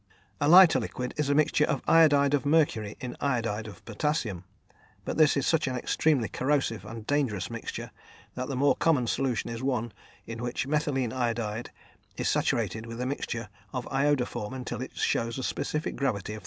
A 0.39 0.47
lighter 0.47 0.79
liquid 0.79 1.13
is 1.15 1.29
a 1.29 1.35
mixture 1.35 1.63
of 1.65 1.83
iodide 1.87 2.33
of 2.33 2.43
mercury 2.43 2.97
in 2.99 3.15
iodide 3.19 3.67
of 3.67 3.85
potassium, 3.85 4.45
but 5.05 5.15
this 5.15 5.37
is 5.37 5.45
such 5.45 5.67
an 5.67 5.75
extremely 5.75 6.27
corrosive 6.27 6.85
and 6.85 7.05
dangerous 7.05 7.51
mixture, 7.51 7.91
that 8.33 8.47
the 8.47 8.55
more 8.55 8.75
common 8.75 9.05
solution 9.05 9.51
is 9.51 9.61
one 9.61 9.91
in 10.25 10.41
which 10.41 10.65
methylene 10.67 11.13
iodide 11.13 11.69
is 12.17 12.27
saturated 12.27 12.87
with 12.87 12.99
a 12.99 13.05
mixture 13.05 13.47
of 13.73 13.85
iodoform 13.91 14.55
until 14.55 14.81
it 14.81 14.97
shows 14.97 15.37
a 15.37 15.43
specific 15.43 15.95
gravity 15.97 16.33
of 16.33 16.39
3. 16.39 16.39